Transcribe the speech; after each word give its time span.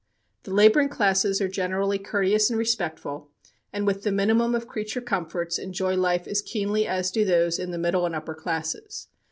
"The 0.45 0.51
laboring 0.51 0.89
classes 0.89 1.41
are 1.41 1.47
generally 1.47 1.99
courteous 1.99 2.49
and 2.49 2.57
respectful, 2.57 3.29
and 3.71 3.85
with 3.85 4.01
the 4.01 4.11
minimum 4.11 4.55
of 4.55 4.67
creature 4.67 4.99
comforts 4.99 5.59
enjoy 5.59 5.95
life 5.95 6.27
as 6.27 6.41
keenly 6.41 6.87
as 6.87 7.11
do 7.11 7.23
those 7.23 7.59
in 7.59 7.69
the 7.69 7.77
middle 7.77 8.07
and 8.07 8.15
upper 8.15 8.33
classes. 8.33 9.09